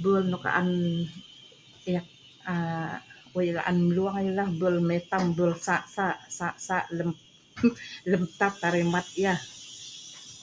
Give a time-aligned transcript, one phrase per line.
[0.00, 0.68] Bul nok an
[1.92, 2.06] eek
[2.52, 2.92] aa
[3.34, 7.10] wei la'an mlung ialah bul mitam bul sa' sa', sa' sa' lem
[7.66, 7.72] UM
[8.10, 9.40] lem tat arai mat yeh